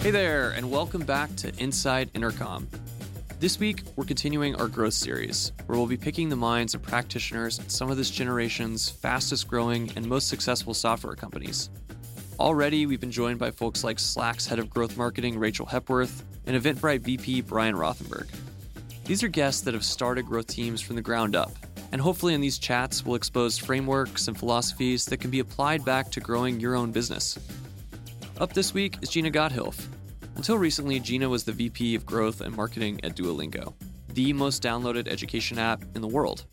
[0.00, 2.66] Hey there, and welcome back to Inside Intercom.
[3.38, 7.58] This week, we're continuing our growth series, where we'll be picking the minds of practitioners
[7.58, 11.70] at some of this generation's fastest growing and most successful software companies.
[12.38, 16.60] Already, we've been joined by folks like Slack's head of growth marketing, Rachel Hepworth, and
[16.60, 18.28] Eventbrite VP, Brian Rothenberg.
[19.04, 21.52] These are guests that have started growth teams from the ground up,
[21.92, 26.10] and hopefully, in these chats, we'll expose frameworks and philosophies that can be applied back
[26.12, 27.38] to growing your own business.
[28.38, 29.86] Up this week is Gina Gotthilf,
[30.40, 33.74] until recently, Gina was the VP of Growth and Marketing at Duolingo,
[34.14, 36.46] the most downloaded education app in the world.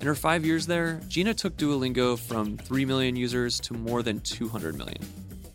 [0.00, 4.20] In her five years there, Gina took Duolingo from 3 million users to more than
[4.20, 5.00] 200 million.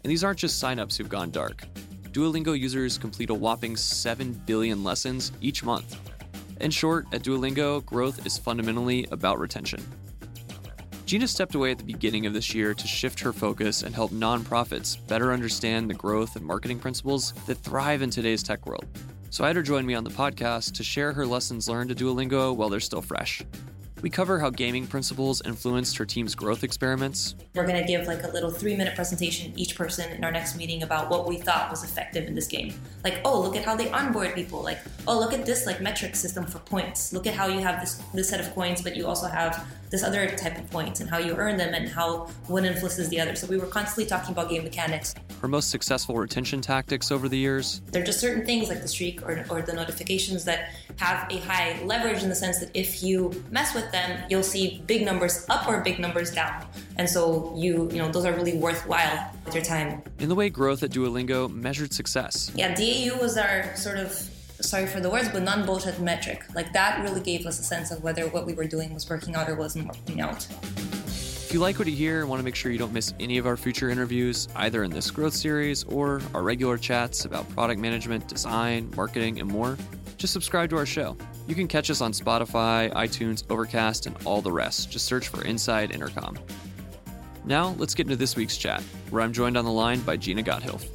[0.03, 1.64] And these aren't just signups who've gone dark.
[2.11, 5.98] Duolingo users complete a whopping 7 billion lessons each month.
[6.59, 9.84] In short, at Duolingo, growth is fundamentally about retention.
[11.05, 14.11] Gina stepped away at the beginning of this year to shift her focus and help
[14.11, 18.86] nonprofits better understand the growth and marketing principles that thrive in today's tech world.
[19.30, 21.97] So I had her join me on the podcast to share her lessons learned at
[21.97, 23.42] Duolingo while they're still fresh.
[24.02, 27.36] We cover how gaming principles influenced her team's growth experiments.
[27.56, 30.56] We're going to give like a little three minute presentation each person in our next
[30.56, 32.76] meeting about what we thought was effective in this game.
[33.04, 34.62] Like, oh, look at how they onboard people.
[34.62, 37.12] Like, oh, look at this like metric system for points.
[37.12, 40.04] Look at how you have this this set of coins, but you also have this
[40.04, 43.36] other type of points and how you earn them and how one influences the other.
[43.36, 45.16] So we were constantly talking about game mechanics.
[45.42, 47.82] Her most successful retention tactics over the years.
[47.92, 51.38] There are just certain things like the streak or, or the notifications that have a
[51.38, 55.45] high leverage in the sense that if you mess with them, you'll see big numbers
[55.50, 56.66] up or big numbers down.
[56.98, 60.02] And so you, you know, those are really worthwhile with your time.
[60.20, 62.52] In the way growth at Duolingo measured success.
[62.56, 64.12] Yeah, DAU was our sort of
[64.59, 66.44] sorry for the words, but non bullshit metric.
[66.56, 69.36] Like that really gave us a sense of whether what we were doing was working
[69.36, 70.48] out or wasn't working out.
[71.48, 73.38] If you like what you hear and want to make sure you don't miss any
[73.38, 77.80] of our future interviews, either in this growth series or our regular chats about product
[77.80, 79.78] management, design, marketing, and more,
[80.18, 81.16] just subscribe to our show.
[81.48, 84.92] You can catch us on Spotify, iTunes, Overcast, and all the rest.
[84.92, 86.38] Just search for Inside Intercom.
[87.45, 90.44] Now, let's get into this week's chat, where I'm joined on the line by Gina
[90.44, 90.86] Gotthilf.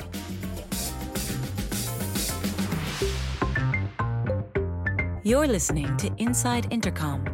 [5.25, 7.25] You're listening to Inside Intercom.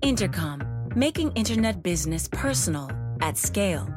[0.00, 0.62] Intercom,
[0.94, 3.92] making internet business personal at scale.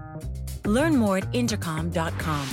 [0.66, 2.48] Learn more at intercom.com.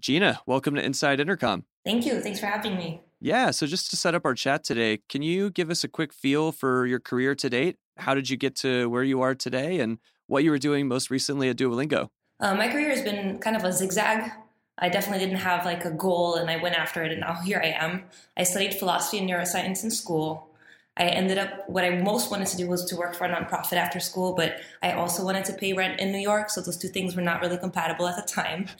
[0.00, 1.64] Gina, welcome to Inside Intercom.
[1.84, 2.20] Thank you.
[2.20, 3.02] Thanks for having me.
[3.20, 6.12] Yeah, so just to set up our chat today, can you give us a quick
[6.12, 7.76] feel for your career to date?
[7.96, 11.10] How did you get to where you are today and what you were doing most
[11.10, 12.08] recently at Duolingo?
[12.40, 14.30] Uh, my career has been kind of a zigzag.
[14.78, 17.60] I definitely didn't have like a goal and I went after it and now here
[17.62, 18.04] I am.
[18.36, 20.48] I studied philosophy and neuroscience in school.
[20.96, 23.72] I ended up, what I most wanted to do was to work for a nonprofit
[23.72, 26.50] after school, but I also wanted to pay rent in New York.
[26.50, 28.66] So those two things were not really compatible at the time.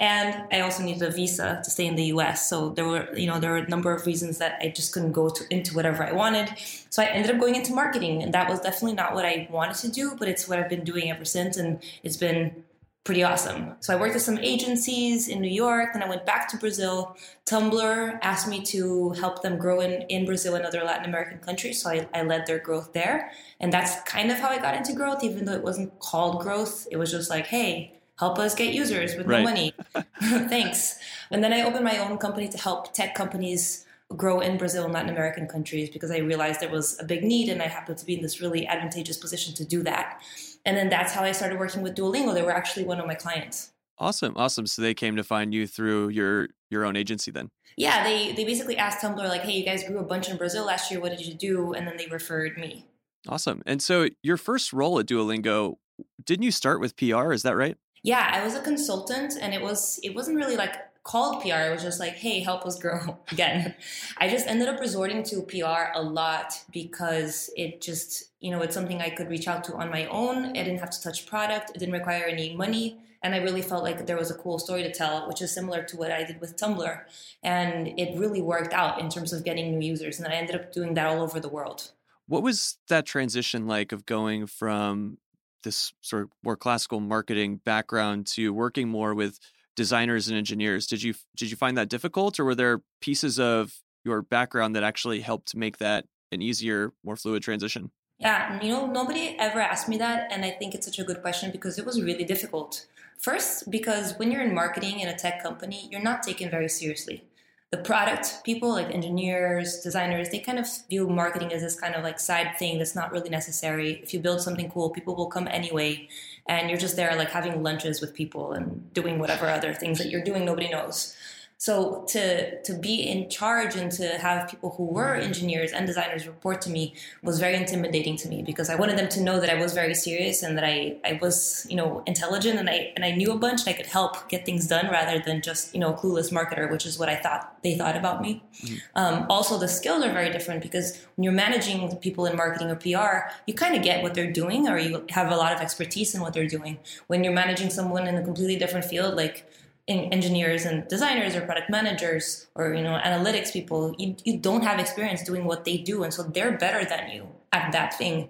[0.00, 2.48] And I also needed a visa to stay in the US.
[2.48, 5.10] So there were, you know, there were a number of reasons that I just couldn't
[5.10, 6.54] go to, into whatever I wanted.
[6.88, 8.22] So I ended up going into marketing.
[8.22, 10.84] And that was definitely not what I wanted to do, but it's what I've been
[10.84, 11.56] doing ever since.
[11.56, 12.62] And it's been
[13.08, 13.72] pretty awesome.
[13.80, 17.16] So I worked at some agencies in New York, then I went back to Brazil.
[17.46, 21.80] Tumblr asked me to help them grow in, in Brazil and other Latin American countries.
[21.80, 23.32] So I, I led their growth there.
[23.60, 26.86] And that's kind of how I got into growth, even though it wasn't called growth.
[26.90, 29.38] It was just like, hey, help us get users with right.
[29.38, 29.72] no money.
[30.20, 30.98] Thanks.
[31.30, 33.86] And then I opened my own company to help tech companies
[34.16, 37.48] grow in Brazil and Latin American countries because I realized there was a big need
[37.48, 40.20] and I happened to be in this really advantageous position to do that.
[40.64, 42.34] And then that's how I started working with Duolingo.
[42.34, 43.72] They were actually one of my clients.
[43.98, 44.66] Awesome, awesome.
[44.66, 47.50] So they came to find you through your your own agency then.
[47.76, 50.64] Yeah, they they basically asked Tumblr like, "Hey, you guys grew a bunch in Brazil
[50.66, 51.00] last year.
[51.00, 52.86] What did you do?" And then they referred me.
[53.26, 53.62] Awesome.
[53.66, 55.76] And so your first role at Duolingo,
[56.24, 57.32] didn't you start with PR?
[57.32, 57.76] Is that right?
[58.08, 61.68] Yeah, I was a consultant, and it was it wasn't really like called PR.
[61.68, 63.74] It was just like, hey, help us grow again.
[64.16, 68.72] I just ended up resorting to PR a lot because it just, you know, it's
[68.72, 70.46] something I could reach out to on my own.
[70.46, 71.72] I didn't have to touch product.
[71.74, 72.98] It didn't require any money.
[73.22, 75.82] And I really felt like there was a cool story to tell, which is similar
[75.82, 77.00] to what I did with Tumblr.
[77.42, 80.18] And it really worked out in terms of getting new users.
[80.18, 81.90] And I ended up doing that all over the world.
[82.26, 85.18] What was that transition like of going from
[85.62, 89.38] this sort of more classical marketing background to working more with
[89.76, 90.86] designers and engineers.
[90.86, 93.72] Did you did you find that difficult, or were there pieces of
[94.04, 97.90] your background that actually helped make that an easier, more fluid transition?
[98.18, 101.22] Yeah, you know, nobody ever asked me that, and I think it's such a good
[101.22, 102.86] question because it was really difficult.
[103.20, 107.24] First, because when you're in marketing in a tech company, you're not taken very seriously.
[107.70, 112.02] The product people, like engineers, designers, they kind of view marketing as this kind of
[112.02, 114.00] like side thing that's not really necessary.
[114.02, 116.08] If you build something cool, people will come anyway.
[116.46, 120.08] And you're just there like having lunches with people and doing whatever other things that
[120.08, 121.14] you're doing nobody knows.
[121.60, 126.24] So to to be in charge and to have people who were engineers and designers
[126.24, 126.94] report to me
[127.24, 129.96] was very intimidating to me because I wanted them to know that I was very
[129.96, 133.36] serious and that I, I was you know intelligent and I and I knew a
[133.36, 136.32] bunch and I could help get things done rather than just you know a clueless
[136.32, 138.40] marketer, which is what I thought they thought about me.
[138.62, 138.76] Mm-hmm.
[138.94, 142.76] Um, also, the skills are very different because when you're managing people in marketing or
[142.76, 146.14] PR, you kind of get what they're doing or you have a lot of expertise
[146.14, 146.78] in what they're doing.
[147.08, 149.44] When you're managing someone in a completely different field, like
[149.88, 154.78] engineers and designers or product managers or you know analytics people you, you don't have
[154.78, 158.28] experience doing what they do and so they're better than you at that thing.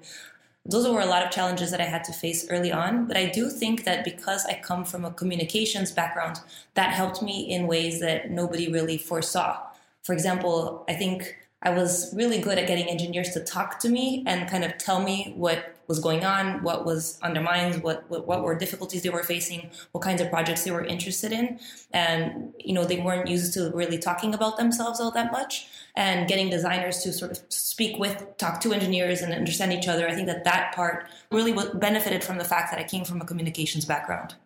[0.65, 3.27] Those were a lot of challenges that i had to face early on but i
[3.27, 6.41] do think that because i come from a communications background
[6.75, 9.59] that helped me in ways that nobody really foresaw.
[10.03, 14.23] For example i think I was really good at getting engineers to talk to me
[14.27, 18.43] and kind of tell me what was going on, what was undermined, what, what, what
[18.43, 21.59] were difficulties they were facing, what kinds of projects they were interested in,
[21.93, 25.67] and you know they weren't used to really talking about themselves all that much.
[25.97, 30.09] And getting designers to sort of speak with, talk to engineers, and understand each other.
[30.09, 33.25] I think that that part really benefited from the fact that I came from a
[33.25, 34.37] communications background.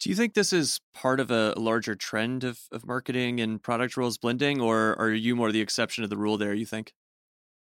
[0.00, 3.96] Do you think this is part of a larger trend of, of marketing and product
[3.96, 6.92] roles blending, or are you more the exception to the rule there, you think?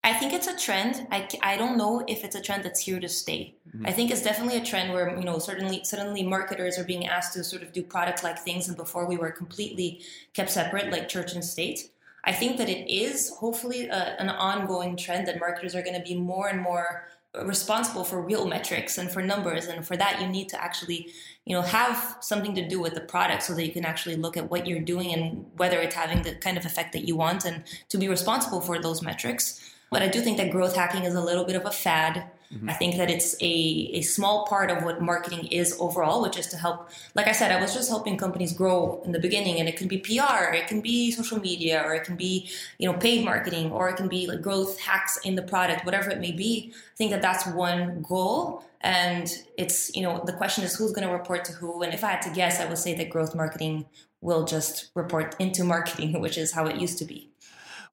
[0.03, 1.07] I think it's a trend.
[1.11, 3.53] I, I don't know if it's a trend that's here to stay.
[3.69, 3.85] Mm-hmm.
[3.85, 7.33] I think it's definitely a trend where, you know, certainly suddenly marketers are being asked
[7.33, 10.01] to sort of do product like things and before we were completely
[10.33, 11.91] kept separate like church and state.
[12.23, 16.03] I think that it is hopefully a, an ongoing trend that marketers are going to
[16.03, 17.07] be more and more
[17.43, 21.07] responsible for real metrics and for numbers and for that you need to actually
[21.45, 24.35] you know have something to do with the product so that you can actually look
[24.35, 27.45] at what you're doing and whether it's having the kind of effect that you want
[27.45, 31.13] and to be responsible for those metrics but i do think that growth hacking is
[31.13, 32.69] a little bit of a fad Mm-hmm.
[32.69, 36.47] I think that it's a, a small part of what marketing is overall, which is
[36.47, 36.89] to help.
[37.15, 39.87] Like I said, I was just helping companies grow in the beginning, and it can
[39.87, 43.71] be PR, it can be social media, or it can be you know paid marketing,
[43.71, 46.73] or it can be like growth hacks in the product, whatever it may be.
[46.73, 51.07] I think that that's one goal, and it's you know the question is who's going
[51.07, 51.83] to report to who.
[51.83, 53.85] And if I had to guess, I would say that growth marketing
[54.19, 57.30] will just report into marketing, which is how it used to be.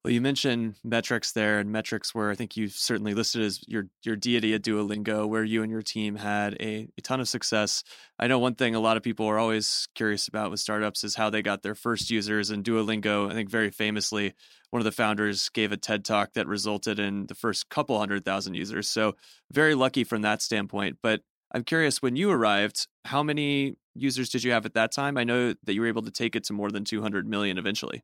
[0.05, 3.87] Well, you mentioned metrics there, and metrics were I think you certainly listed as your
[4.01, 7.83] your deity at Duolingo, where you and your team had a, a ton of success.
[8.17, 11.15] I know one thing a lot of people are always curious about with startups is
[11.15, 12.49] how they got their first users.
[12.49, 14.33] And Duolingo, I think very famously,
[14.69, 18.23] one of the founders gave a TED talk that resulted in the first couple hundred
[18.23, 18.87] thousand users.
[18.87, 19.17] So
[19.51, 20.99] very lucky from that standpoint.
[21.03, 25.17] But I'm curious, when you arrived, how many users did you have at that time?
[25.17, 28.03] I know that you were able to take it to more than 200 million eventually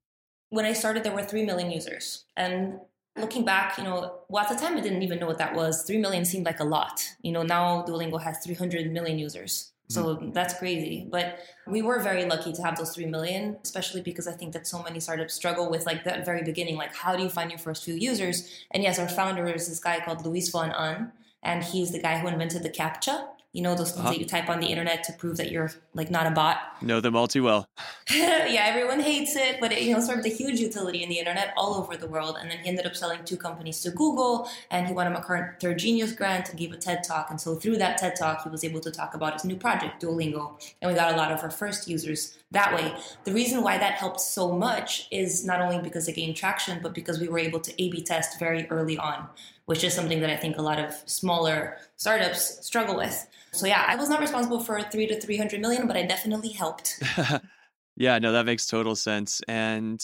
[0.50, 2.25] when I started, there were 3 million users.
[2.38, 2.80] And
[3.18, 5.83] looking back, you know, well, at the time I didn't even know what that was.
[5.83, 7.03] 3 million seemed like a lot.
[7.21, 9.71] You know, now Duolingo has 300 million users.
[9.88, 10.31] So mm-hmm.
[10.31, 11.07] that's crazy.
[11.09, 14.65] But we were very lucky to have those 3 million, especially because I think that
[14.65, 16.75] so many startups struggle with like that very beginning.
[16.75, 18.50] Like, how do you find your first few users?
[18.71, 21.12] And yes, our founder is this guy called Luis von Ahn,
[21.44, 24.12] and he's the guy who invented the CAPTCHA you know those things uh-huh.
[24.12, 26.57] that you type on the internet to prove that you're like not a bot?
[26.81, 27.68] Know them all too well.
[28.12, 31.54] Yeah everyone hates it but it you know served a huge utility in the internet
[31.57, 34.88] all over the world and then he ended up selling two companies to google and
[34.88, 37.98] he won a MacArthur genius grant and gave a ted talk and so through that
[37.98, 40.44] ted talk he was able to talk about his new project duolingo
[40.81, 42.95] and we got a lot of our first users that way.
[43.26, 46.94] The reason why that helped so much is not only because it gained traction but
[46.94, 49.28] because we were able to a b test very early on
[49.66, 53.28] which is something that I think a lot of smaller startups struggle with.
[53.52, 57.02] So yeah, I was not responsible for three to 300 million, but I definitely helped.
[57.95, 59.42] yeah, no, that makes total sense.
[59.48, 60.04] And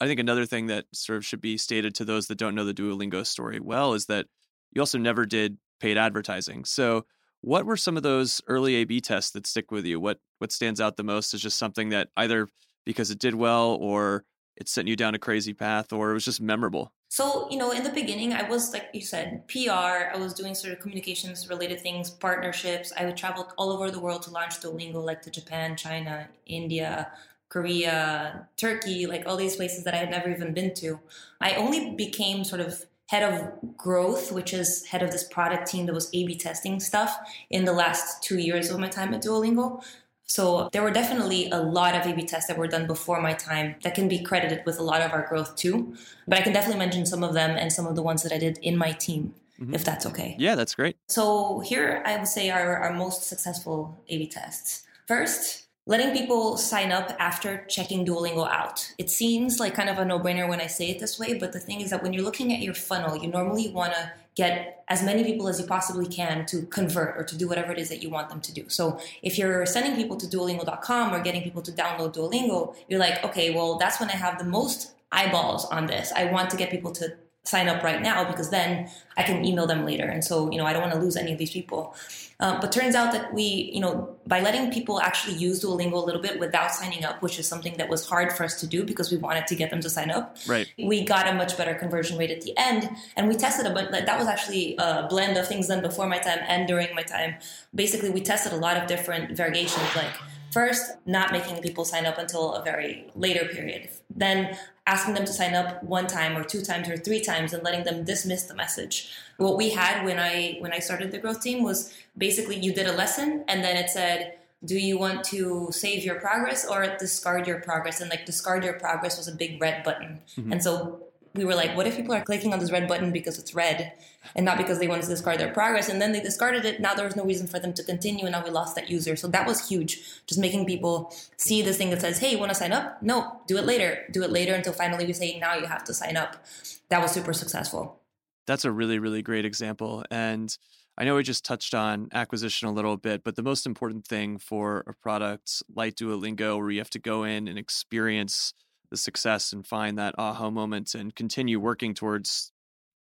[0.00, 2.64] I think another thing that sort of should be stated to those that don't know
[2.64, 4.26] the Duolingo story well is that
[4.72, 6.64] you also never did paid advertising.
[6.64, 7.04] So
[7.42, 10.00] what were some of those early A/B tests that stick with you?
[10.00, 12.48] What what stands out the most is just something that either
[12.86, 14.24] because it did well or
[14.56, 16.92] it sent you down a crazy path or it was just memorable?
[17.12, 20.14] So, you know, in the beginning, I was, like you said, PR.
[20.14, 22.90] I was doing sort of communications related things, partnerships.
[22.96, 27.12] I would travel all over the world to launch Duolingo, like to Japan, China, India,
[27.50, 31.00] Korea, Turkey, like all these places that I had never even been to.
[31.38, 35.84] I only became sort of head of growth, which is head of this product team
[35.84, 37.14] that was A B testing stuff
[37.50, 39.84] in the last two years of my time at Duolingo.
[40.32, 43.74] So there were definitely a lot of A/B tests that were done before my time
[43.82, 45.94] that can be credited with a lot of our growth too.
[46.26, 48.38] But I can definitely mention some of them and some of the ones that I
[48.38, 49.74] did in my team, mm-hmm.
[49.74, 50.34] if that's okay.
[50.38, 50.96] Yeah, that's great.
[51.08, 54.84] So here I would say are our most successful A/B tests.
[55.06, 58.90] First, letting people sign up after checking Duolingo out.
[58.96, 61.52] It seems like kind of a no brainer when I say it this way, but
[61.52, 64.84] the thing is that when you're looking at your funnel, you normally want to get
[64.88, 67.88] as many people as you possibly can to convert or to do whatever it is
[67.88, 68.68] that you want them to do.
[68.68, 73.22] So if you're sending people to duolingo.com or getting people to download Duolingo, you're like,
[73.24, 76.12] okay, well, that's when I have the most eyeballs on this.
[76.16, 79.66] I want to get people to sign up right now because then I can email
[79.66, 80.04] them later.
[80.04, 81.94] And so, you know, I don't want to lose any of these people.
[82.38, 85.96] Um, but turns out that we, you know, by letting people actually use Duolingo a
[85.96, 88.84] little bit without signing up, which is something that was hard for us to do
[88.84, 90.36] because we wanted to get them to sign up.
[90.48, 90.68] Right.
[90.78, 93.90] We got a much better conversion rate at the end, and we tested a bunch.
[93.90, 97.36] That was actually a blend of things done before my time and during my time.
[97.74, 100.12] Basically, we tested a lot of different variations, like
[100.52, 103.88] First, not making people sign up until a very later period.
[104.14, 104.56] Then
[104.86, 107.84] asking them to sign up one time or two times or three times and letting
[107.84, 109.10] them dismiss the message.
[109.38, 112.86] What we had when I when I started the growth team was basically you did
[112.86, 117.48] a lesson and then it said do you want to save your progress or discard
[117.48, 120.52] your progress and like discard your progress was a big red button mm-hmm.
[120.52, 121.00] and so
[121.34, 123.92] we were like, what if people are clicking on this red button because it's red
[124.36, 125.88] and not because they wanted to discard their progress?
[125.88, 126.80] And then they discarded it.
[126.80, 129.16] Now there was no reason for them to continue, and now we lost that user.
[129.16, 130.22] So that was huge.
[130.26, 133.02] Just making people see this thing that says, hey, you want to sign up?
[133.02, 134.04] No, do it later.
[134.10, 136.44] Do it later until finally we say, now you have to sign up.
[136.90, 138.00] That was super successful.
[138.46, 140.04] That's a really, really great example.
[140.10, 140.54] And
[140.98, 144.36] I know we just touched on acquisition a little bit, but the most important thing
[144.36, 148.52] for a product like Duolingo, where you have to go in and experience
[148.92, 152.52] the success and find that aha moment and continue working towards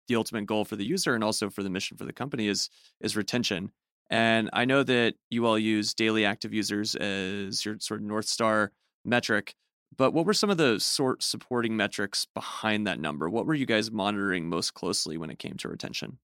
[0.07, 2.69] the ultimate goal for the user and also for the mission for the company is
[2.99, 3.71] is retention.
[4.09, 8.25] And I know that you all use daily active users as your sort of north
[8.25, 8.71] star
[9.05, 9.53] metric.
[9.95, 13.29] But what were some of the sort supporting metrics behind that number?
[13.29, 16.17] What were you guys monitoring most closely when it came to retention?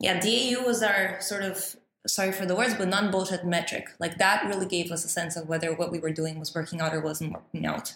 [0.00, 3.88] Yeah, DAU was our sort of sorry for the words, but non bullshit metric.
[3.98, 6.80] Like that really gave us a sense of whether what we were doing was working
[6.80, 7.94] out or wasn't working out.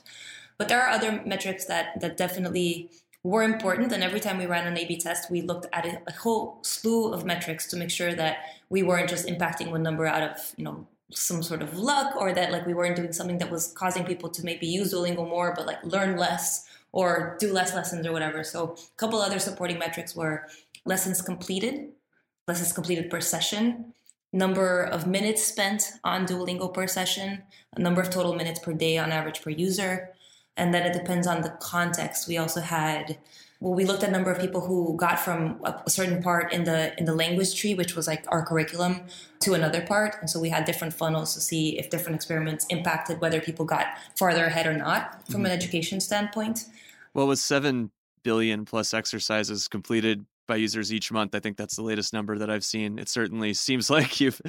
[0.59, 2.91] But there are other metrics that that definitely
[3.23, 3.93] were important.
[3.93, 7.13] And every time we ran an A/B test, we looked at a, a whole slew
[7.13, 8.39] of metrics to make sure that
[8.69, 12.35] we weren't just impacting one number out of you know some sort of luck, or
[12.35, 15.55] that like we weren't doing something that was causing people to maybe use Duolingo more,
[15.57, 18.43] but like learn less or do less lessons or whatever.
[18.43, 20.47] So a couple other supporting metrics were
[20.85, 21.93] lessons completed,
[22.47, 23.95] lessons completed per session,
[24.33, 27.43] number of minutes spent on Duolingo per session,
[27.77, 30.15] a number of total minutes per day on average per user,
[30.59, 32.29] and then it depends on the context.
[32.29, 33.19] We also had
[33.61, 36.63] well, we looked at a number of people who got from a certain part in
[36.63, 39.01] the in the language tree, which was like our curriculum,
[39.41, 43.21] to another part, and so we had different funnels to see if different experiments impacted
[43.21, 43.87] whether people got
[44.17, 45.47] farther ahead or not from mm-hmm.
[45.47, 46.67] an education standpoint.
[47.15, 47.91] Well, with seven
[48.23, 51.37] billion plus exercises completed by users each month.
[51.37, 52.99] I think that's the latest number that I've seen.
[52.99, 54.41] It certainly seems like you've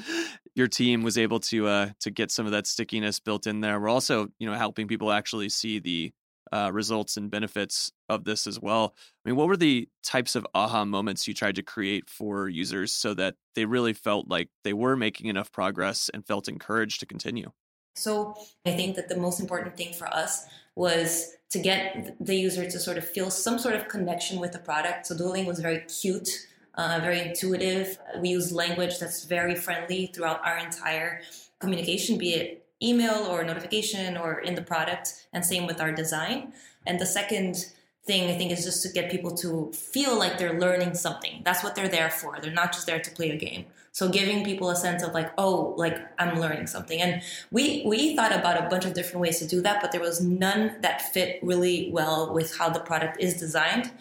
[0.56, 3.80] your team was able to uh, to get some of that stickiness built in there.
[3.80, 6.12] We're also you know helping people actually see the
[6.52, 8.96] uh, results and benefits of this as well.
[9.24, 12.92] I mean, what were the types of aha moments you tried to create for users
[12.92, 17.06] so that they really felt like they were making enough progress and felt encouraged to
[17.06, 17.52] continue?
[18.00, 22.70] So I think that the most important thing for us was to get the user
[22.70, 25.08] to sort of feel some sort of connection with the product.
[25.08, 26.30] So Duolingo was very cute,
[26.76, 27.98] uh, very intuitive.
[28.20, 31.22] We use language that's very friendly throughout our entire
[31.60, 36.54] communication, be it email or notification or in the product, and same with our design.
[36.88, 37.66] And the second
[38.06, 41.42] thing I think is just to get people to feel like they're learning something.
[41.44, 42.40] That's what they're there for.
[42.42, 43.66] They're not just there to play a game.
[44.00, 47.02] So giving people a sense of like, oh, like I'm learning something.
[47.02, 50.00] And we we thought about a bunch of different ways to do that, but there
[50.00, 53.92] was none that fit really well with how the product is designed.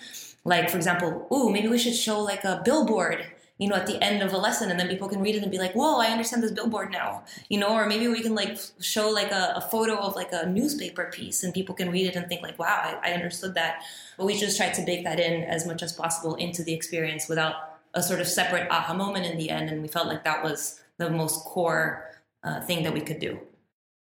[0.44, 3.26] Like for example, ooh, maybe we should show like a billboard
[3.60, 5.50] you know, at the end of a lesson, and then people can read it and
[5.50, 8.56] be like, "Whoa, I understand this billboard now," you know, or maybe we can like
[8.80, 12.14] show like a, a photo of like a newspaper piece, and people can read it
[12.14, 13.82] and think like, "Wow, I, I understood that."
[14.16, 17.28] But we just tried to bake that in as much as possible into the experience
[17.28, 20.42] without a sort of separate aha moment in the end, and we felt like that
[20.42, 22.10] was the most core
[22.44, 23.38] uh, thing that we could do.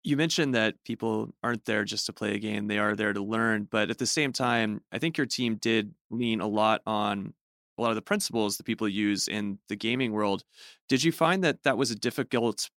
[0.03, 3.23] You mentioned that people aren't there just to play a game; they are there to
[3.23, 3.69] learn.
[3.71, 7.33] But at the same time, I think your team did lean a lot on
[7.79, 10.45] a lot of the principles that people use in the gaming world.
[10.89, 12.71] Did you find that that was a difficult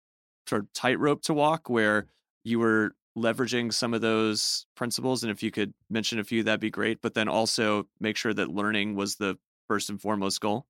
[0.48, 2.06] sort of tightrope to walk, where
[2.44, 5.24] you were leveraging some of those principles?
[5.24, 7.02] And if you could mention a few, that'd be great.
[7.02, 10.68] But then also make sure that learning was the first and foremost goal.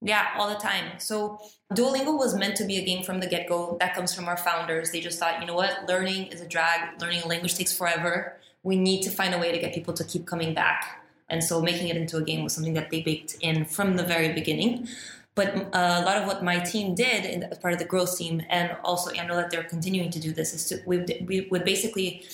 [0.00, 0.98] Yeah, all the time.
[0.98, 1.40] So
[1.74, 3.76] Duolingo was meant to be a game from the get go.
[3.80, 4.92] That comes from our founders.
[4.92, 7.00] They just thought, you know what, learning is a drag.
[7.00, 8.36] Learning a language takes forever.
[8.62, 11.04] We need to find a way to get people to keep coming back.
[11.28, 14.04] And so making it into a game was something that they baked in from the
[14.04, 14.88] very beginning.
[15.34, 18.42] But uh, a lot of what my team did as part of the growth team,
[18.48, 21.64] and also I know that they're continuing to do this, is to, we, we would
[21.64, 22.24] basically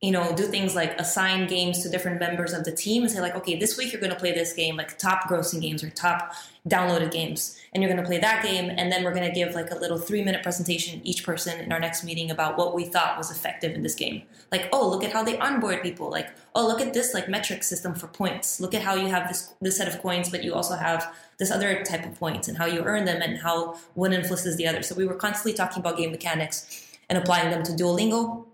[0.00, 3.20] you know, do things like assign games to different members of the team and say
[3.20, 5.90] like, okay, this week you're going to play this game, like top grossing games or
[5.90, 6.32] top
[6.68, 9.54] downloaded games, and you're going to play that game, and then we're going to give
[9.54, 12.84] like a little three minute presentation each person in our next meeting about what we
[12.84, 14.22] thought was effective in this game.
[14.50, 16.10] Like, oh, look at how they onboard people.
[16.10, 18.60] Like, oh, look at this like metric system for points.
[18.60, 21.50] Look at how you have this this set of coins, but you also have this
[21.50, 24.82] other type of points and how you earn them and how one influences the other.
[24.82, 28.44] So we were constantly talking about game mechanics and applying them to Duolingo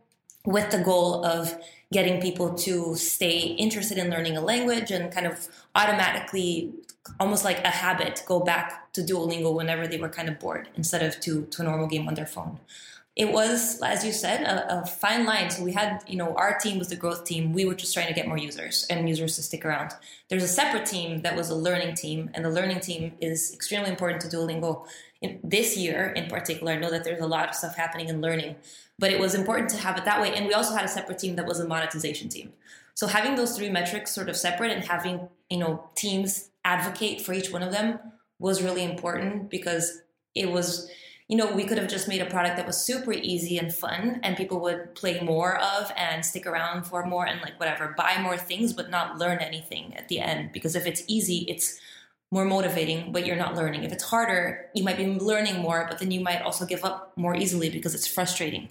[0.45, 1.57] with the goal of
[1.93, 6.73] getting people to stay interested in learning a language and kind of automatically
[7.21, 11.03] almost like a habit go back to duolingo whenever they were kind of bored instead
[11.03, 12.59] of to, to a normal game on their phone.
[13.17, 15.49] It was as you said a, a, fine line.
[15.51, 17.53] So we had you know our team was the growth team.
[17.53, 19.93] We were just trying to get more users and users to stick around.
[20.29, 23.91] There's a separate team that was a learning team and the learning team is extremely
[23.91, 24.87] important to duolingo.
[25.21, 28.21] In, this year in particular i know that there's a lot of stuff happening in
[28.21, 28.57] learning
[28.99, 30.35] but it was important to have it that way.
[30.35, 32.53] And we also had a separate team that was a monetization team.
[32.95, 37.33] So having those three metrics sort of separate and having you know teams advocate for
[37.33, 37.99] each one of them
[38.39, 40.01] was really important because
[40.35, 40.91] it was
[41.29, 44.21] you know we could have just made a product that was super easy and fun
[44.23, 48.19] and people would play more of and stick around for more and like whatever buy
[48.21, 51.81] more things but not learn anything at the end because if it's easy it's
[52.35, 53.85] more motivating, but you're not learning.
[53.85, 57.17] If it's harder, you might be learning more, but then you might also give up
[57.17, 58.69] more easily because it's frustrating.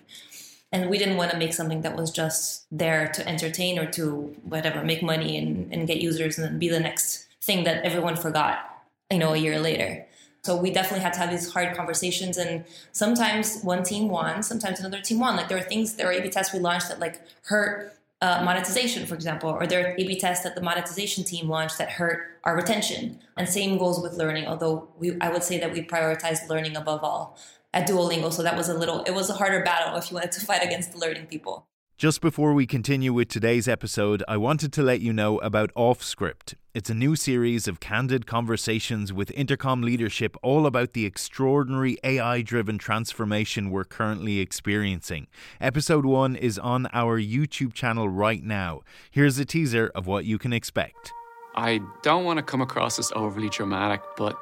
[0.73, 4.35] And we didn't want to make something that was just there to entertain or to
[4.43, 8.15] whatever, make money and, and get users and then be the next thing that everyone
[8.15, 10.05] forgot, you know, a year later.
[10.43, 12.37] So we definitely had to have these hard conversations.
[12.37, 15.37] And sometimes one team won, sometimes another team won.
[15.37, 19.05] Like there are things, there are A/B tests we launched that like hurt uh, monetization,
[19.05, 22.55] for example, or there are A/B tests that the monetization team launched that hurt our
[22.55, 23.19] retention.
[23.37, 24.47] And same goes with learning.
[24.47, 27.37] Although we, I would say that we prioritize learning above all
[27.73, 28.31] at Duolingo.
[28.31, 30.63] So that was a little, it was a harder battle if you wanted to fight
[30.63, 31.67] against the learning people.
[31.97, 36.55] Just before we continue with today's episode, I wanted to let you know about Offscript.
[36.73, 42.41] It's a new series of candid conversations with Intercom leadership all about the extraordinary AI
[42.41, 45.27] driven transformation we're currently experiencing.
[45.61, 48.81] Episode 1 is on our YouTube channel right now.
[49.11, 51.13] Here's a teaser of what you can expect.
[51.53, 54.35] I don't want to come across as overly dramatic, but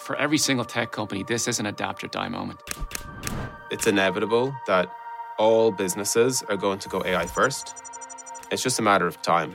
[0.00, 2.60] for every single tech company, this is an adapt or die moment.
[3.70, 4.92] It's inevitable that
[5.38, 7.74] all businesses are going to go AI first.
[8.52, 9.54] It's just a matter of time.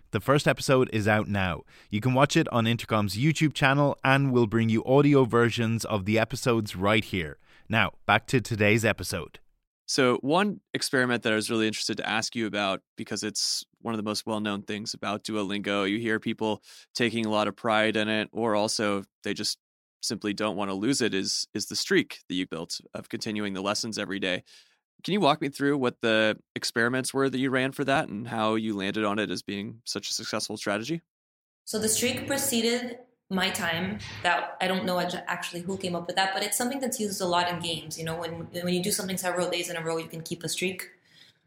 [0.11, 1.61] The first episode is out now.
[1.89, 6.03] You can watch it on Intercom's YouTube channel, and we'll bring you audio versions of
[6.03, 7.37] the episodes right here.
[7.69, 9.39] Now, back to today's episode.
[9.85, 13.93] So, one experiment that I was really interested to ask you about because it's one
[13.93, 15.89] of the most well known things about Duolingo.
[15.89, 16.61] You hear people
[16.93, 19.59] taking a lot of pride in it, or also they just
[20.01, 23.53] simply don't want to lose it is is the streak that you built of continuing
[23.53, 24.43] the lessons every day.
[25.03, 28.27] Can you walk me through what the experiments were that you ran for that and
[28.27, 31.01] how you landed on it as being such a successful strategy?
[31.65, 33.99] So the streak preceded my time.
[34.23, 37.21] That I don't know actually who came up with that, but it's something that's used
[37.21, 37.97] a lot in games.
[37.97, 40.43] You know, when when you do something several days in a row, you can keep
[40.43, 40.89] a streak.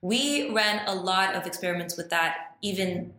[0.01, 3.13] We ran a lot of experiments with that, even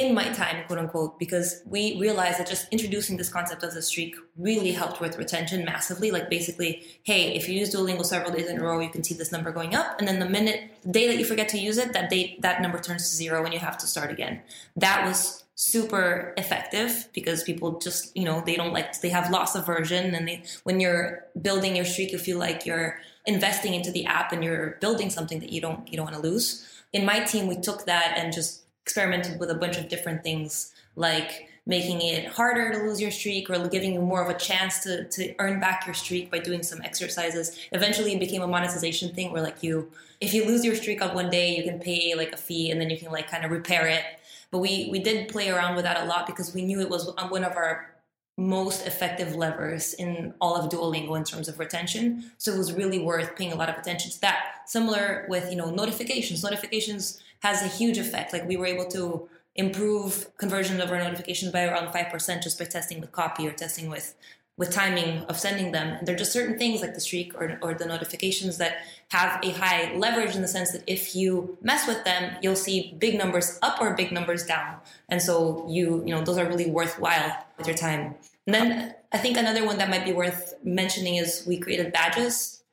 [0.00, 3.82] in my time, quote unquote, because we realized that just introducing this concept of the
[3.82, 6.10] streak really helped with retention massively.
[6.10, 9.14] Like basically, hey, if you use Duolingo several days in a row, you can see
[9.14, 11.78] this number going up, and then the minute, the day that you forget to use
[11.78, 14.40] it, that date, that number turns to zero, and you have to start again.
[14.76, 19.56] That was super effective because people just, you know, they don't like, they have loss
[19.56, 24.06] aversion, and they, when you're building your streak, you feel like you're investing into the
[24.06, 26.64] app and you're building something that you don't, you don't want to lose.
[26.92, 30.72] In my team, we took that and just experimented with a bunch of different things
[30.96, 34.78] like making it harder to lose your streak or giving you more of a chance
[34.82, 37.54] to, to earn back your streak by doing some exercises.
[37.72, 39.90] Eventually it became a monetization thing where like you
[40.22, 42.80] if you lose your streak on one day, you can pay like a fee and
[42.80, 44.04] then you can like kind of repair it.
[44.50, 47.12] But we we did play around with that a lot because we knew it was
[47.18, 47.90] um, one of our
[48.38, 52.30] most effective levers in all of Duolingo in terms of retention.
[52.38, 54.62] So it was really worth paying a lot of attention to that.
[54.66, 56.44] Similar with, you know, notifications.
[56.44, 58.32] Notifications has a huge effect.
[58.32, 62.64] Like we were able to improve conversion of our notifications by around 5% just by
[62.64, 64.14] testing with copy or testing with
[64.56, 65.94] with timing of sending them.
[65.94, 68.78] And there are just certain things like the streak or, or the notifications that
[69.10, 72.96] have a high leverage in the sense that if you mess with them, you'll see
[72.98, 74.78] big numbers up or big numbers down.
[75.08, 78.16] And so you, you know, those are really worthwhile with your time.
[78.46, 82.64] And then I think another one that might be worth mentioning is we created badges,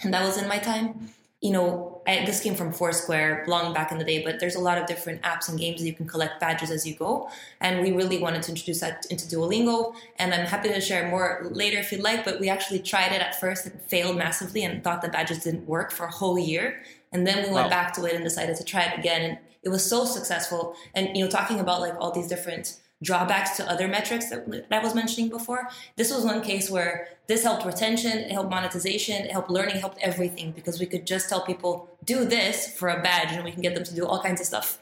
[0.00, 3.92] and that was in my time you know, I, this came from Foursquare long back
[3.92, 6.06] in the day, but there's a lot of different apps and games that you can
[6.06, 7.30] collect badges as you go.
[7.60, 9.94] And we really wanted to introduce that into Duolingo.
[10.18, 13.20] And I'm happy to share more later if you'd like, but we actually tried it
[13.20, 16.82] at first and failed massively and thought the badges didn't work for a whole year.
[17.12, 17.68] And then we went wow.
[17.68, 19.22] back to it and decided to try it again.
[19.22, 20.74] And it was so successful.
[20.94, 24.78] And, you know, talking about like all these different drawbacks to other metrics that, I
[24.80, 25.68] was mentioning before.
[25.96, 29.98] This was one case where this helped retention, it helped monetization, it helped learning, helped
[30.00, 33.62] everything because we could just tell people, do this for a badge and we can
[33.62, 34.78] get them to do all kinds of stuff.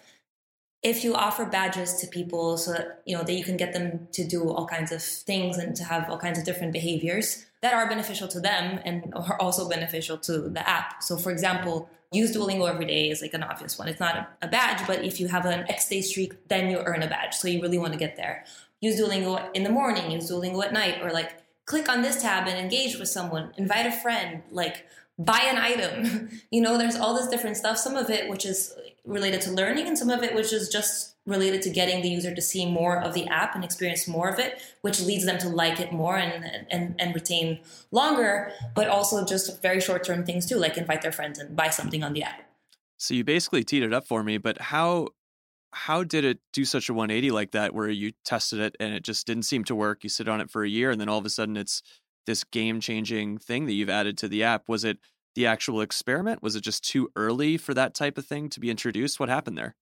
[0.83, 4.09] If you offer badges to people so that, you know, that you can get them
[4.13, 7.75] to do all kinds of things and to have all kinds of different behaviors that
[7.75, 11.03] are beneficial to them and are also beneficial to the app.
[11.03, 13.89] So for example, use Duolingo every day is like an obvious one.
[13.89, 16.79] It's not a, a badge, but if you have an X day streak, then you
[16.79, 17.35] earn a badge.
[17.35, 18.45] So you really want to get there.
[18.81, 21.33] Use Duolingo in the morning, use Duolingo at night, or like
[21.67, 24.87] click on this tab and engage with someone, invite a friend, like
[25.19, 26.31] buy an item.
[26.51, 27.79] you know, there's all this different stuff.
[27.79, 28.75] Some of it which is
[29.05, 32.35] related to learning, and some of it which is just related to getting the user
[32.35, 35.49] to see more of the app and experience more of it, which leads them to
[35.49, 37.61] like it more and and, and retain
[37.91, 41.69] longer, but also just very short term things too, like invite their friends and buy
[41.69, 42.43] something on the app.
[42.97, 45.09] So you basically teed it up for me, but how
[45.73, 49.03] how did it do such a 180 like that where you tested it and it
[49.03, 50.03] just didn't seem to work?
[50.03, 51.83] You sit on it for a year and then all of a sudden it's
[52.27, 54.69] this game changing thing that you've added to the app.
[54.69, 54.99] Was it
[55.35, 56.43] the actual experiment?
[56.43, 59.21] Was it just too early for that type of thing to be introduced?
[59.21, 59.77] What happened there?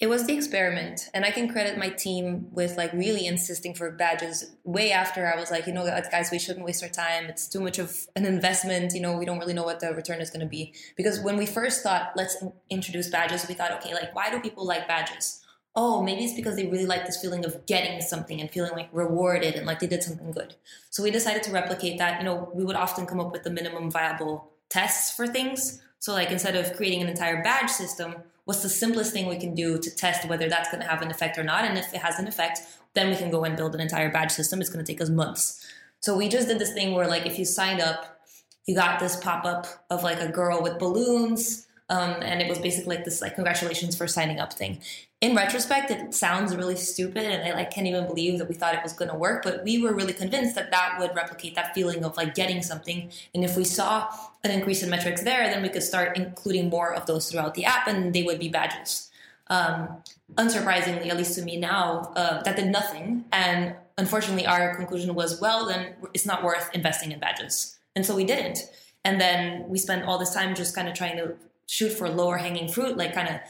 [0.00, 3.92] It was the experiment, and I can credit my team with like really insisting for
[3.92, 7.26] badges way after I was like, you know, guys, we shouldn't waste our time.
[7.26, 8.92] It's too much of an investment.
[8.92, 10.74] You know, we don't really know what the return is going to be.
[10.96, 12.36] Because when we first thought, let's
[12.68, 15.40] introduce badges, we thought, okay, like, why do people like badges?
[15.76, 18.88] Oh, maybe it's because they really like this feeling of getting something and feeling like
[18.92, 20.56] rewarded and like they did something good.
[20.90, 22.20] So we decided to replicate that.
[22.20, 25.80] You know, we would often come up with the minimum viable tests for things.
[26.04, 28.14] So, like, instead of creating an entire badge system,
[28.44, 31.10] what's the simplest thing we can do to test whether that's going to have an
[31.10, 31.64] effect or not?
[31.64, 32.60] And if it has an effect,
[32.92, 34.60] then we can go and build an entire badge system.
[34.60, 35.66] It's going to take us months.
[36.00, 38.20] So we just did this thing where, like, if you signed up,
[38.66, 41.66] you got this pop up of like a girl with balloons.
[41.88, 44.80] Um, and it was basically like this like congratulations for signing up thing
[45.24, 48.74] in retrospect, it sounds really stupid, and I like can't even believe that we thought
[48.74, 49.42] it was going to work.
[49.42, 53.10] But we were really convinced that that would replicate that feeling of like getting something.
[53.34, 54.06] And if we saw
[54.44, 57.64] an increase in metrics there, then we could start including more of those throughout the
[57.64, 59.10] app, and they would be badges.
[59.48, 59.88] Um,
[60.34, 63.24] unsurprisingly, at least to me now, uh, that did nothing.
[63.32, 68.14] And unfortunately, our conclusion was, well, then it's not worth investing in badges, and so
[68.14, 68.58] we didn't.
[69.06, 72.36] And then we spent all this time just kind of trying to shoot for lower
[72.36, 73.40] hanging fruit, like kind of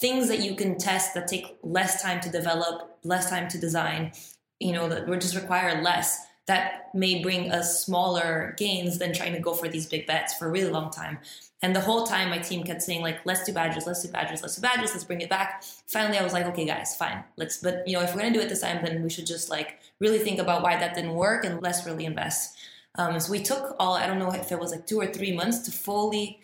[0.00, 4.12] things that you can test that take less time to develop, less time to design,
[4.58, 6.18] you know, that would just require less.
[6.46, 10.48] That may bring us smaller gains than trying to go for these big bets for
[10.48, 11.18] a really long time.
[11.62, 14.42] And the whole time my team kept saying, like, let's do badges, let's do badges,
[14.42, 15.62] let's do badges, let's bring it back.
[15.86, 17.22] Finally, I was like, okay, guys, fine.
[17.36, 19.50] Let's, but you know, if we're gonna do it this time, then we should just
[19.50, 22.58] like really think about why that didn't work and let's really invest.
[22.96, 25.32] Um, so we took all, I don't know if it was like two or three
[25.32, 26.40] months to fully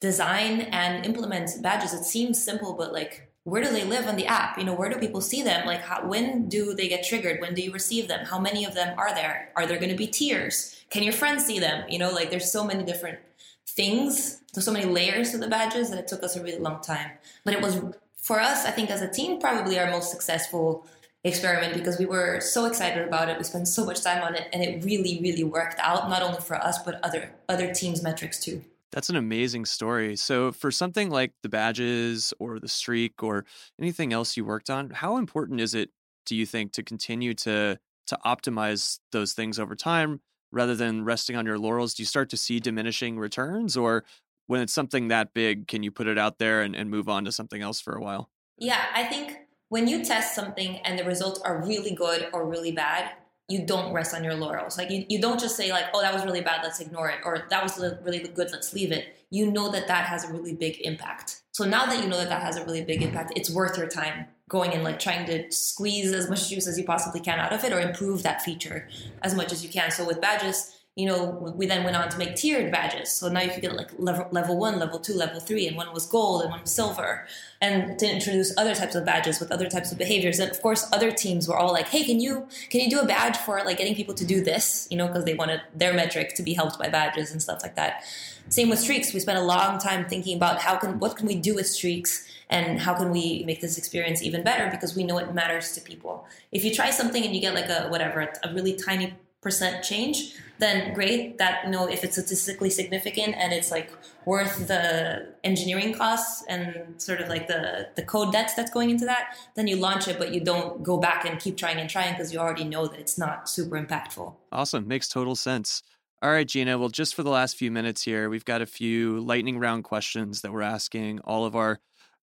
[0.00, 1.92] design and implement badges.
[1.92, 4.58] It seems simple, but like, where do they live on the app?
[4.58, 5.66] You know, where do people see them?
[5.66, 7.40] Like, how, when do they get triggered?
[7.40, 8.26] When do you receive them?
[8.26, 9.50] How many of them are there?
[9.56, 10.84] Are there going to be tiers?
[10.90, 11.84] Can your friends see them?
[11.88, 13.18] You know, like there's so many different
[13.66, 14.40] things.
[14.52, 17.10] There's so many layers to the badges that it took us a really long time.
[17.44, 17.80] But it was
[18.16, 20.86] for us, I think, as a team, probably our most successful
[21.24, 23.38] experiment because we were so excited about it.
[23.38, 26.08] We spent so much time on it, and it really, really worked out.
[26.08, 28.62] Not only for us, but other other teams' metrics too.
[28.92, 30.16] That's an amazing story.
[30.16, 33.44] So, for something like the badges or the streak or
[33.80, 35.90] anything else you worked on, how important is it,
[36.24, 40.20] do you think, to continue to to optimize those things over time
[40.50, 41.94] rather than resting on your laurels?
[41.94, 44.04] Do you start to see diminishing returns, or
[44.46, 47.26] when it's something that big, can you put it out there and, and move on
[47.26, 48.30] to something else for a while?
[48.56, 49.36] Yeah, I think
[49.68, 53.12] when you test something and the results are really good or really bad,
[53.48, 54.76] you don't rest on your laurels.
[54.76, 57.20] Like you, you don't just say like, oh, that was really bad, let's ignore it,
[57.24, 59.16] or that was really good, let's leave it.
[59.30, 61.42] You know that that has a really big impact.
[61.52, 63.88] So now that you know that that has a really big impact, it's worth your
[63.88, 67.52] time going and like trying to squeeze as much juice as you possibly can out
[67.52, 68.88] of it or improve that feature
[69.22, 69.90] as much as you can.
[69.90, 73.12] So with badges, you know, we then went on to make tiered badges.
[73.12, 75.94] So now you could get like level, level one, level two, level three, and one
[75.94, 77.24] was gold and one was silver.
[77.60, 80.40] And to introduce other types of badges with other types of behaviors.
[80.40, 83.06] And of course, other teams were all like, hey, can you can you do a
[83.06, 84.88] badge for like getting people to do this?
[84.90, 87.76] You know, because they wanted their metric to be helped by badges and stuff like
[87.76, 88.02] that.
[88.48, 89.14] Same with streaks.
[89.14, 92.26] We spent a long time thinking about how can what can we do with streaks
[92.50, 95.80] and how can we make this experience even better because we know it matters to
[95.80, 96.26] people.
[96.50, 100.34] If you try something and you get like a whatever, a really tiny percent change,
[100.58, 101.38] then great.
[101.38, 103.92] That you know, if it's statistically significant and it's like
[104.24, 109.04] worth the engineering costs and sort of like the the code debts that's going into
[109.06, 112.12] that, then you launch it, but you don't go back and keep trying and trying
[112.12, 114.34] because you already know that it's not super impactful.
[114.52, 115.82] Awesome, makes total sense.
[116.20, 116.76] All right, Gina.
[116.78, 120.40] Well, just for the last few minutes here, we've got a few lightning round questions
[120.40, 121.78] that we're asking all of our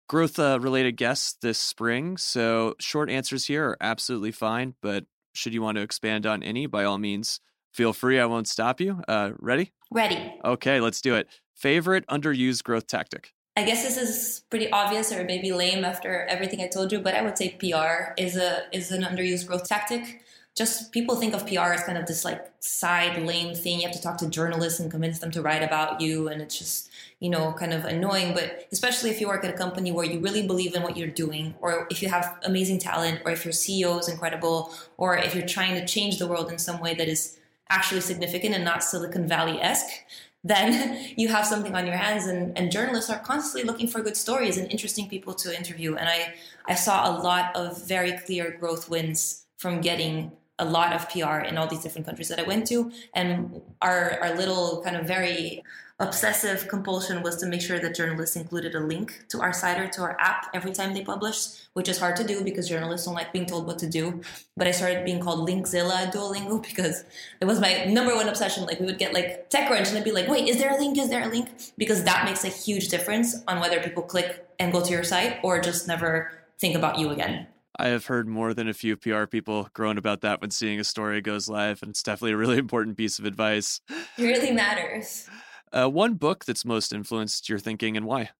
[0.08, 2.16] growth uh, related guests this spring.
[2.16, 6.66] So, short answers here are absolutely fine, but should you want to expand on any,
[6.66, 7.40] by all means,
[7.72, 8.18] feel free.
[8.18, 9.02] I won't stop you.
[9.06, 9.72] Uh, ready?
[9.90, 10.34] Ready.
[10.44, 11.28] Okay, let's do it.
[11.54, 13.32] Favorite underused growth tactic?
[13.56, 17.14] I guess this is pretty obvious or maybe lame after everything I told you, but
[17.14, 20.23] I would say PR is a is an underused growth tactic
[20.54, 23.80] just people think of PR as kind of this like side lame thing.
[23.80, 26.28] You have to talk to journalists and convince them to write about you.
[26.28, 28.34] And it's just, you know, kind of annoying.
[28.34, 31.08] But especially if you work at a company where you really believe in what you're
[31.08, 35.34] doing, or if you have amazing talent, or if your CEO is incredible, or if
[35.34, 37.36] you're trying to change the world in some way that is
[37.68, 40.04] actually significant and not Silicon Valley esque,
[40.44, 44.16] then you have something on your hands and, and, journalists are constantly looking for good
[44.16, 46.34] stories and interesting people to interview and I,
[46.66, 51.38] I saw a lot of very clear growth wins from getting a lot of PR
[51.38, 52.92] in all these different countries that I went to.
[53.14, 55.62] And our, our little kind of very
[56.00, 59.86] obsessive compulsion was to make sure that journalists included a link to our site or
[59.86, 63.14] to our app every time they published, which is hard to do because journalists don't
[63.14, 64.20] like being told what to do.
[64.56, 67.04] But I started being called Linkzilla Duolingo because
[67.40, 68.64] it was my number one obsession.
[68.64, 70.98] Like we would get like TechCrunch and it'd be like, wait, is there a link?
[70.98, 71.48] Is there a link?
[71.78, 75.38] Because that makes a huge difference on whether people click and go to your site
[75.42, 77.46] or just never think about you again.
[77.76, 80.84] I have heard more than a few PR people groan about that when seeing a
[80.84, 83.80] story goes live, and it's definitely a really important piece of advice.
[84.16, 85.28] It really matters.
[85.72, 88.30] Uh, one book that's most influenced your thinking and why?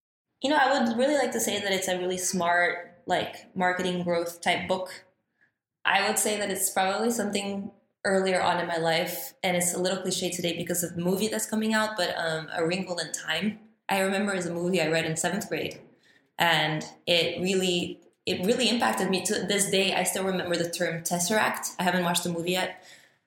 [0.40, 4.04] You know, I would really like to say that it's a really smart, like marketing
[4.04, 5.04] growth type book.
[5.84, 7.72] I would say that it's probably something
[8.04, 11.28] earlier on in my life, and it's a little cliche today because of the movie
[11.28, 13.58] that's coming out, but um, A Wrinkle in Time.
[13.88, 15.80] I remember as a movie I read in seventh grade,
[16.38, 19.94] and it really it really impacted me to this day.
[19.94, 21.74] I still remember the term tesseract.
[21.78, 22.82] I haven't watched the movie yet,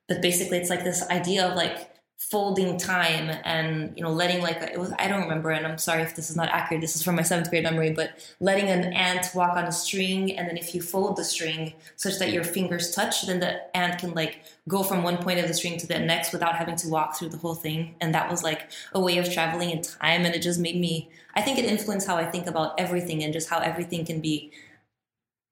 [0.08, 4.58] but basically, it's like this idea of like folding time and you know letting like
[4.58, 7.04] it was I don't remember and I'm sorry if this is not accurate this is
[7.04, 10.58] from my seventh grade memory but letting an ant walk on a string and then
[10.58, 14.42] if you fold the string such that your fingers touch then the ant can like
[14.68, 17.30] go from one point of the string to the next without having to walk through
[17.30, 20.42] the whole thing and that was like a way of traveling in time and it
[20.42, 23.60] just made me I think it influenced how I think about everything and just how
[23.60, 24.52] everything can be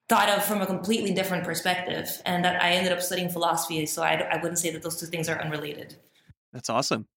[0.08, 2.22] thought of from a completely different perspective.
[2.26, 5.08] And that I ended up studying philosophy, so I, I wouldn't say that those two
[5.08, 5.96] things are unrelated.
[6.54, 7.08] That's awesome.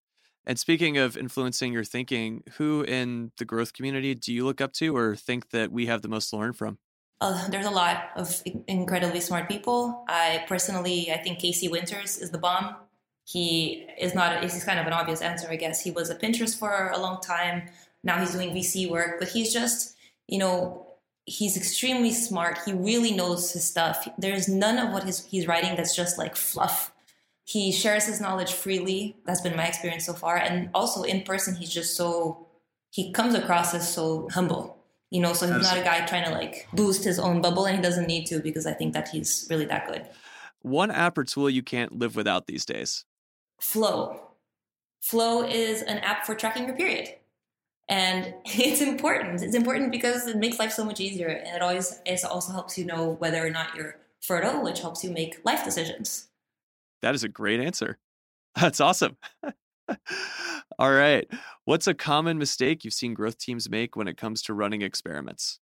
[0.45, 4.73] And speaking of influencing your thinking, who in the growth community do you look up
[4.73, 6.79] to or think that we have the most to learn from?
[7.21, 10.05] Uh, there's a lot of incredibly smart people.
[10.07, 12.75] I personally, I think Casey Winters is the bomb.
[13.25, 15.83] He is not, he's kind of an obvious answer, I guess.
[15.83, 17.69] He was a Pinterest for a long time.
[18.03, 19.95] Now he's doing VC work, but he's just,
[20.27, 20.87] you know,
[21.29, 22.59] he's extremely smart.
[22.65, 24.07] He really knows his stuff.
[24.17, 26.91] There's none of what his, he's writing that's just like fluff.
[27.43, 29.15] He shares his knowledge freely.
[29.25, 30.37] That's been my experience so far.
[30.37, 32.47] And also in person, he's just so,
[32.89, 34.77] he comes across as so humble,
[35.11, 37.75] you know, so he's not a guy trying to like boost his own bubble and
[37.75, 40.07] he doesn't need to because I think that he's really that good.
[40.61, 43.05] One app or tool you can't live without these days?
[43.61, 44.19] Flow.
[45.01, 47.18] Flow is an app for tracking your period
[47.89, 49.41] and it's important.
[49.41, 51.27] It's important because it makes life so much easier.
[51.27, 55.03] And it always it also helps you know whether or not you're fertile which helps
[55.03, 56.27] you make life decisions.
[57.01, 57.97] That is a great answer.
[58.55, 59.17] That's awesome.
[60.79, 61.27] All right.
[61.65, 65.59] What's a common mistake you've seen growth teams make when it comes to running experiments?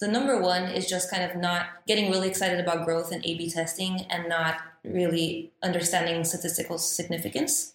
[0.00, 3.36] The number one is just kind of not getting really excited about growth and a
[3.36, 7.74] b testing and not really understanding statistical significance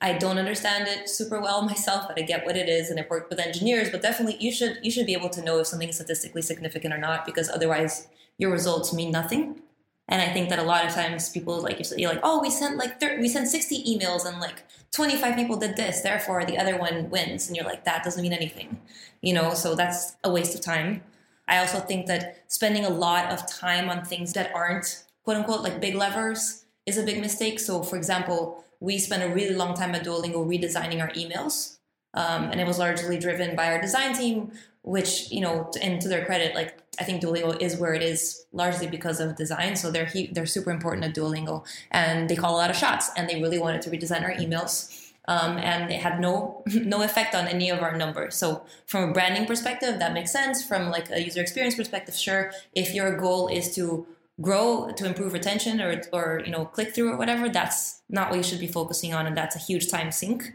[0.00, 3.08] I don't understand it super well myself, but I get what it is, and I've
[3.08, 3.88] worked with engineers.
[3.90, 6.92] But definitely, you should you should be able to know if something is statistically significant
[6.92, 9.62] or not, because otherwise, your results mean nothing.
[10.08, 12.50] And I think that a lot of times people like you say like, oh, we
[12.50, 16.58] sent like thir- we sent 60 emails and like 25 people did this, therefore the
[16.58, 17.48] other one wins.
[17.48, 18.80] And you're like, that doesn't mean anything,
[19.20, 19.54] you know.
[19.54, 21.02] So that's a waste of time.
[21.48, 25.62] I also think that spending a lot of time on things that aren't quote unquote
[25.62, 27.58] like big levers is a big mistake.
[27.58, 31.78] So, for example, we spent a really long time at Duolingo redesigning our emails,
[32.14, 34.52] um, and it was largely driven by our design team
[34.86, 38.46] which you know and to their credit like i think duolingo is where it is
[38.52, 42.58] largely because of design so they're they're super important at duolingo and they call a
[42.58, 46.20] lot of shots and they really wanted to redesign our emails um, and it had
[46.20, 48.36] no no effect on any of our numbers.
[48.36, 50.64] So from a branding perspective that makes sense.
[50.64, 54.06] From like a user experience perspective sure if your goal is to
[54.40, 58.36] grow to improve retention or or you know click through or whatever that's not what
[58.36, 60.52] you should be focusing on and that's a huge time sink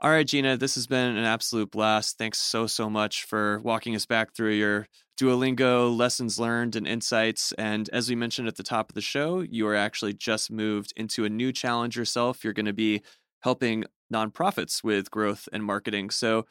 [0.00, 2.18] all right, Gina, this has been an absolute blast.
[2.18, 4.86] Thanks so, so much for walking us back through your
[5.18, 7.52] Duolingo lessons learned and insights.
[7.52, 10.92] And as we mentioned at the top of the show, you are actually just moved
[10.96, 12.44] into a new challenge yourself.
[12.44, 13.00] You're going to be
[13.40, 16.10] helping nonprofits with growth and marketing.
[16.10, 16.44] So,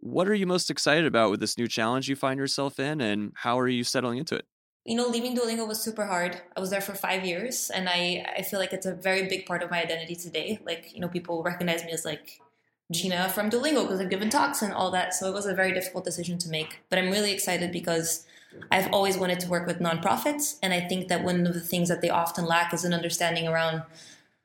[0.00, 3.32] what are you most excited about with this new challenge you find yourself in, and
[3.36, 4.44] how are you settling into it?
[4.84, 6.40] You know, leaving Duolingo was super hard.
[6.56, 9.46] I was there for five years, and I, I feel like it's a very big
[9.46, 10.58] part of my identity today.
[10.66, 12.40] Like, you know, people recognize me as like
[12.90, 15.14] Gina from Duolingo because I've given talks and all that.
[15.14, 16.80] So it was a very difficult decision to make.
[16.90, 18.26] But I'm really excited because
[18.70, 20.58] I've always wanted to work with nonprofits.
[20.62, 23.48] And I think that one of the things that they often lack is an understanding
[23.48, 23.82] around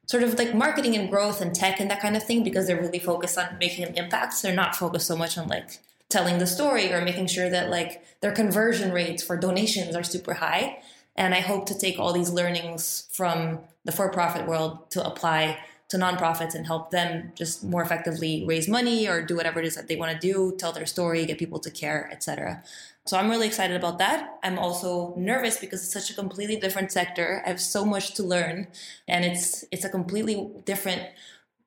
[0.05, 2.79] sort of like marketing and growth and tech and that kind of thing because they're
[2.79, 4.33] really focused on making an impact.
[4.33, 7.69] So They're not focused so much on like telling the story or making sure that
[7.69, 10.79] like their conversion rates for donations are super high.
[11.15, 15.59] And I hope to take all these learnings from the for profit world to apply
[15.89, 19.75] to nonprofits and help them just more effectively raise money or do whatever it is
[19.75, 22.61] that they want to do, tell their story, get people to care, etc.
[23.05, 24.37] So I'm really excited about that.
[24.43, 27.41] I'm also nervous because it's such a completely different sector.
[27.45, 28.67] I have so much to learn
[29.07, 31.03] and it's it's a completely different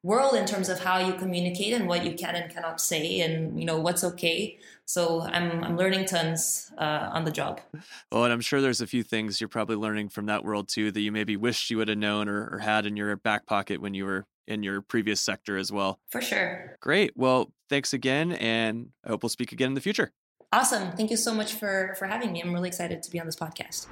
[0.02, 3.58] world in terms of how you communicate and what you can and cannot say and
[3.58, 4.58] you know what's okay.
[4.86, 7.60] So i'm i'm learning tons uh, on the job.
[8.10, 10.90] Well and i'm sure there's a few things you're probably learning from that world too
[10.90, 13.80] that you maybe wished you would have known or, or had in your back pocket
[13.80, 16.00] when you were in your previous sector as well.
[16.10, 16.76] For sure.
[16.80, 17.12] Great.
[17.16, 20.12] Well thanks again and i hope we'll speak again in the future.
[20.52, 20.90] Awesome.
[20.92, 22.40] Thank you so much for for having me.
[22.40, 23.86] I'm really excited to be on this podcast.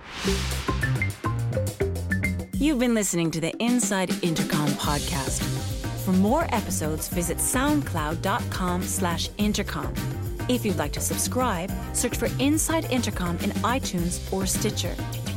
[2.54, 5.77] You've been listening to the inside intercom podcast
[6.08, 9.92] for more episodes, visit soundcloud.com slash intercom.
[10.48, 14.94] If you'd like to subscribe, search for Inside Intercom in iTunes or Stitcher.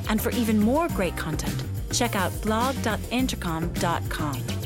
[0.08, 4.61] And for even more great content, check out blog.intercom.com.